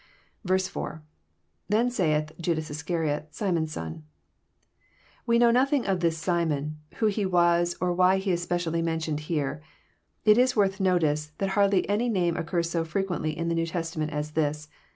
[0.49, 1.01] i.—lThen
[1.71, 4.03] 9aith,..Juda8 Iscariot, Simon*s son."]
[5.27, 9.19] We know nothing of this Simon, who he was, or why he is specially mentioned
[9.29, 9.61] here.
[10.25, 13.67] It is worth notice, that hardly any name occurs so fre quently in the New
[13.67, 14.69] Testament as this.